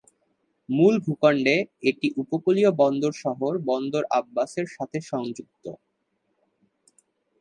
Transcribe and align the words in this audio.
মূল 0.69 0.95
ভূখণ্ডে 1.05 1.55
এটি 1.89 2.07
উপকূলীয় 2.17 2.71
বন্দর 2.81 3.11
শহর 3.23 3.53
বন্দর 3.69 4.03
আব্বাসের 4.19 4.67
সাথে 4.75 4.97
সংযুক্ত। 5.11 5.65